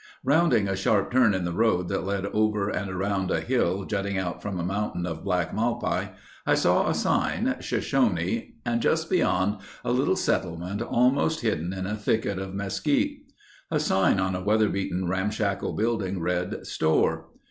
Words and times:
_Rounding 0.23 0.67
a 0.67 0.75
sharp 0.75 1.11
turn 1.11 1.35
in 1.35 1.45
the 1.45 1.53
road 1.53 1.87
that 1.89 2.03
led 2.03 2.25
over 2.25 2.69
and 2.69 2.89
around 2.89 3.29
a 3.29 3.39
hill 3.39 3.85
jutting 3.85 4.17
out 4.17 4.41
from 4.41 4.59
a 4.59 4.63
mountain 4.65 5.05
of 5.05 5.23
black 5.23 5.53
malpai, 5.53 6.09
I 6.43 6.55
saw 6.55 6.89
a 6.89 6.93
sign: 6.95 7.57
"Shoshone" 7.59 8.55
and 8.65 8.81
just 8.81 9.11
beyond, 9.11 9.59
a 9.85 9.91
little 9.91 10.15
settlement 10.15 10.81
almost 10.81 11.41
hidden 11.41 11.71
in 11.71 11.85
a 11.85 11.95
thicket 11.95 12.39
of 12.39 12.55
mesquite. 12.55 13.31
A 13.69 13.79
sign 13.79 14.19
on 14.19 14.33
a 14.33 14.43
weather 14.43 14.69
beaten 14.69 15.07
ramshackle 15.07 15.73
building 15.73 16.19
read, 16.19 16.65
"Store." 16.65 17.27